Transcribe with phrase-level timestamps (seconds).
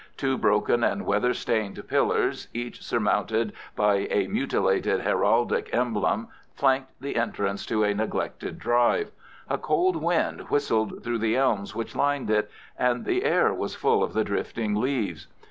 [0.17, 7.15] Two broken and weather stained pillars, each surmounted by a mutilated heraldic emblem, flanked the
[7.15, 9.11] entrance to a neglected drive.
[9.47, 14.01] A cold wind whistled through the elms which lined it, and the air was full
[14.01, 15.27] of the drifting leaves.